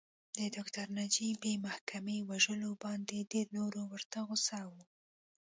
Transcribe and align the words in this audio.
د 0.37 0.39
ډاکټر 0.55 0.87
نجیب 0.99 1.35
بې 1.43 1.53
محاکمې 1.65 2.17
وژلو 2.29 2.71
باندې 2.83 3.27
ډېر 3.31 3.47
نور 3.57 3.73
ورته 3.91 4.17
غوسه 4.27 4.59
وو 4.71 4.83